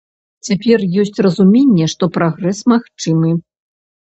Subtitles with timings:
[0.47, 3.37] Цяпер ёсць разуменне, што прагрэс магчымы.